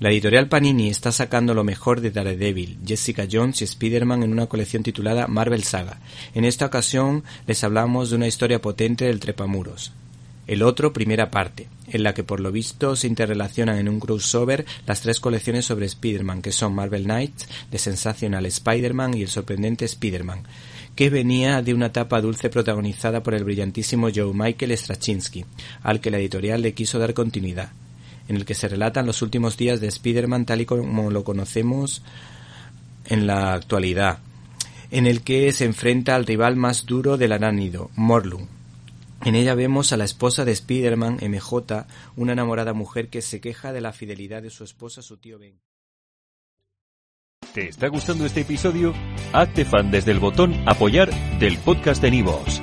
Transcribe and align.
La 0.00 0.10
editorial 0.10 0.48
Panini 0.48 0.90
está 0.90 1.10
sacando 1.10 1.54
lo 1.54 1.64
mejor 1.64 2.00
de 2.00 2.12
Daredevil, 2.12 2.78
Jessica 2.86 3.26
Jones 3.28 3.62
y 3.62 3.64
Spider-Man 3.64 4.22
en 4.22 4.30
una 4.30 4.46
colección 4.46 4.84
titulada 4.84 5.26
Marvel 5.26 5.64
Saga. 5.64 5.98
En 6.36 6.44
esta 6.44 6.66
ocasión 6.66 7.24
les 7.48 7.64
hablamos 7.64 8.10
de 8.10 8.16
una 8.16 8.28
historia 8.28 8.62
potente 8.62 9.06
del 9.06 9.18
trepamuros. 9.18 9.90
El 10.46 10.62
otro, 10.62 10.92
primera 10.92 11.32
parte, 11.32 11.66
en 11.88 12.04
la 12.04 12.14
que 12.14 12.22
por 12.22 12.38
lo 12.38 12.52
visto 12.52 12.94
se 12.94 13.08
interrelacionan 13.08 13.76
en 13.76 13.88
un 13.88 13.98
crossover 13.98 14.66
las 14.86 15.00
tres 15.00 15.18
colecciones 15.18 15.64
sobre 15.64 15.86
Spider-Man, 15.86 16.42
que 16.42 16.52
son 16.52 16.76
Marvel 16.76 17.02
Knights, 17.02 17.48
The 17.70 17.78
Sensational 17.78 18.46
Spider-Man 18.46 19.14
y 19.14 19.22
El 19.22 19.28
sorprendente 19.28 19.84
Spider-Man, 19.84 20.44
que 20.94 21.10
venía 21.10 21.60
de 21.60 21.74
una 21.74 21.86
etapa 21.86 22.20
dulce 22.20 22.50
protagonizada 22.50 23.24
por 23.24 23.34
el 23.34 23.42
brillantísimo 23.42 24.10
Joe 24.14 24.32
Michael 24.32 24.78
Straczynski, 24.78 25.44
al 25.82 26.00
que 26.00 26.12
la 26.12 26.18
editorial 26.18 26.62
le 26.62 26.72
quiso 26.72 27.00
dar 27.00 27.14
continuidad 27.14 27.72
en 28.28 28.36
el 28.36 28.44
que 28.44 28.54
se 28.54 28.68
relatan 28.68 29.06
los 29.06 29.22
últimos 29.22 29.56
días 29.56 29.80
de 29.80 29.88
Spider-Man 29.88 30.46
tal 30.46 30.60
y 30.60 30.66
como 30.66 31.10
lo 31.10 31.24
conocemos 31.24 32.02
en 33.06 33.26
la 33.26 33.54
actualidad, 33.54 34.18
en 34.90 35.06
el 35.06 35.22
que 35.22 35.52
se 35.52 35.64
enfrenta 35.64 36.14
al 36.14 36.26
rival 36.26 36.56
más 36.56 36.86
duro 36.86 37.16
del 37.16 37.32
aránido, 37.32 37.90
Morlun. 37.96 38.46
En 39.24 39.34
ella 39.34 39.54
vemos 39.54 39.92
a 39.92 39.96
la 39.96 40.04
esposa 40.04 40.44
de 40.44 40.52
Spider-Man, 40.52 41.18
MJ, 41.22 41.86
una 42.16 42.32
enamorada 42.34 42.72
mujer 42.72 43.08
que 43.08 43.22
se 43.22 43.40
queja 43.40 43.72
de 43.72 43.80
la 43.80 43.92
fidelidad 43.92 44.42
de 44.42 44.50
su 44.50 44.62
esposa 44.62 45.02
su 45.02 45.16
tío 45.16 45.38
Ben. 45.38 45.58
¿Te 47.52 47.68
está 47.68 47.88
gustando 47.88 48.26
este 48.26 48.42
episodio? 48.42 48.94
Hazte 49.32 49.64
fan 49.64 49.90
desde 49.90 50.12
el 50.12 50.20
botón 50.20 50.54
Apoyar 50.68 51.10
del 51.38 51.58
podcast 51.58 52.00
de 52.02 52.10
Nivos. 52.10 52.62